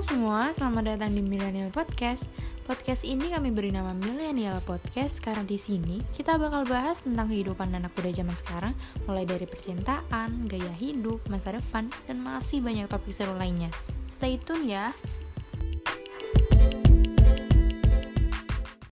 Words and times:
Halo 0.00 0.16
semua, 0.16 0.48
selamat 0.56 0.96
datang 0.96 1.12
di 1.12 1.20
Millennial 1.20 1.68
Podcast. 1.68 2.32
Podcast 2.64 3.04
ini 3.04 3.36
kami 3.36 3.52
beri 3.52 3.68
nama 3.68 3.92
Millennial 3.92 4.56
Podcast 4.64 5.20
karena 5.20 5.44
di 5.44 5.60
sini 5.60 6.00
kita 6.16 6.40
bakal 6.40 6.64
bahas 6.64 7.04
tentang 7.04 7.28
kehidupan 7.28 7.68
anak 7.68 7.92
muda 7.92 8.08
zaman 8.08 8.32
sekarang, 8.32 8.72
mulai 9.04 9.28
dari 9.28 9.44
percintaan, 9.44 10.48
gaya 10.48 10.72
hidup, 10.80 11.20
masa 11.28 11.52
depan, 11.52 11.92
dan 12.08 12.16
masih 12.16 12.64
banyak 12.64 12.88
topik 12.88 13.12
seru 13.12 13.36
lainnya. 13.36 13.68
Stay 14.08 14.40
tune 14.40 14.72
ya. 14.72 14.88